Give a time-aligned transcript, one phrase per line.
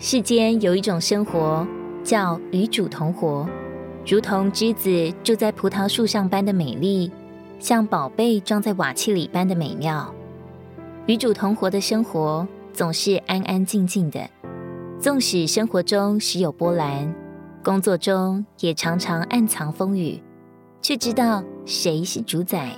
[0.00, 1.66] 世间有一种生活
[2.04, 3.44] 叫与主同活，
[4.06, 7.10] 如同枝子住在葡萄树上般的美丽，
[7.58, 10.14] 像宝贝装在瓦器里般的美妙。
[11.06, 14.20] 与主同活的生活总是安安静静的，
[15.00, 17.12] 纵使生活中时有波澜，
[17.64, 20.22] 工作中也常常暗藏风雨，
[20.80, 22.70] 却知道谁是主宰，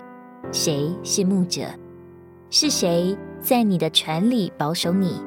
[0.50, 1.66] 谁是牧者，
[2.48, 5.20] 是谁在你的船里保守你。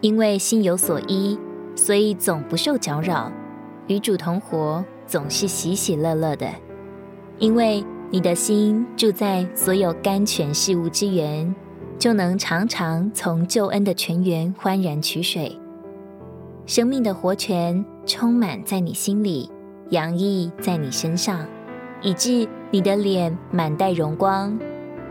[0.00, 1.38] 因为心有所依，
[1.74, 3.30] 所以总不受搅扰；
[3.86, 6.46] 与主同活，总是喜喜乐乐的。
[7.38, 11.54] 因为你的心住在所有甘泉事物之源。
[11.98, 15.54] 就能常常从救恩的泉源欢然取水，
[16.64, 19.50] 生命的活泉充满在你心里，
[19.90, 21.44] 洋溢在你身上，
[22.00, 24.58] 以致你的脸满带荣光，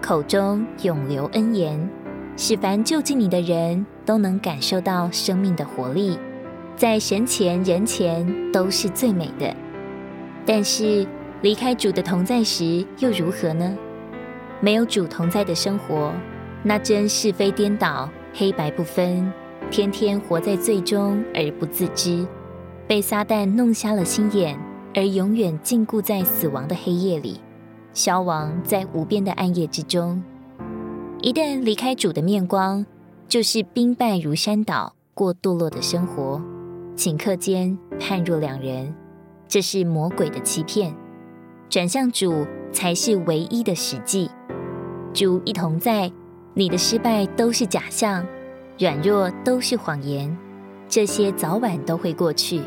[0.02, 1.88] 口中永流恩言，
[2.36, 6.18] 使凡就近你的人都能感受到生命的活力，
[6.76, 9.56] 在神前人前都是最美的。
[10.48, 11.06] 但是
[11.44, 13.78] 离开主的同在时又如何呢？
[14.62, 16.12] 没有主同在的生活。
[16.64, 19.32] 那真是非颠倒，黑白不分，
[19.70, 22.26] 天天活在罪中而不自知，
[22.88, 24.58] 被撒旦弄瞎了心眼，
[24.96, 27.40] 而永远禁锢在死亡的黑夜里，
[27.94, 30.20] 消亡在无边的暗夜之中。
[31.22, 32.84] 一旦离开主的面光，
[33.30, 36.42] 就是兵败如山倒，过堕落的生活，
[36.98, 38.92] 顷刻间判若两人。
[39.48, 40.96] 这是魔鬼的欺骗，
[41.70, 44.32] 转向主才是唯一的实际。
[45.14, 46.12] 主一同在。
[46.56, 48.26] 你的失败都是假象，
[48.80, 50.36] 软弱都是谎言，
[50.90, 52.64] 这些早晚都会过去。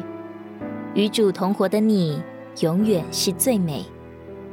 [0.95, 2.23] 与主同活的你，
[2.61, 3.85] 永远是最美，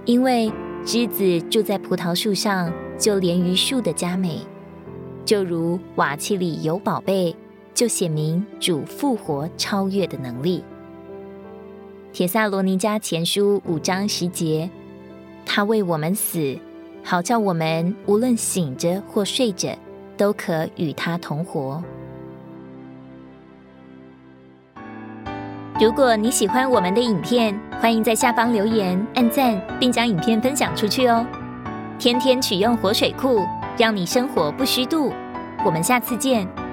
[0.03, 0.51] 因为
[0.83, 4.41] 枝子住在葡萄树上，就连于树的佳美，
[5.29, 7.35] 就如瓦器里有宝贝，
[7.75, 10.63] 就显明主复活超越的能力。
[12.11, 14.67] 铁撒罗尼迦前书五章十节，
[15.45, 16.57] 他为我们死。
[17.03, 19.77] 好叫我们无论醒着或睡着，
[20.17, 21.83] 都可与他同活。
[25.79, 31.23] 如果你喜欢我们的影片，欢迎在下方留言、按赞，并将影片分享出去哦。
[31.99, 33.45] 天天取用活水库，
[33.77, 35.13] 让你生活不虚度。
[35.65, 36.68] 我们下次见。